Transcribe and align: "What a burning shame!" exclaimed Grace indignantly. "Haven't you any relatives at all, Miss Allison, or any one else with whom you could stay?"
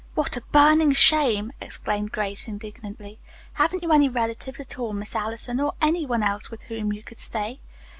"What 0.15 0.35
a 0.35 0.41
burning 0.51 0.93
shame!" 0.93 1.51
exclaimed 1.61 2.11
Grace 2.11 2.47
indignantly. 2.47 3.19
"Haven't 3.53 3.83
you 3.83 3.91
any 3.91 4.09
relatives 4.09 4.59
at 4.59 4.79
all, 4.79 4.93
Miss 4.93 5.15
Allison, 5.15 5.59
or 5.59 5.73
any 5.79 6.07
one 6.07 6.23
else 6.23 6.49
with 6.49 6.63
whom 6.63 6.91
you 6.91 7.03
could 7.03 7.19
stay?" 7.19 7.59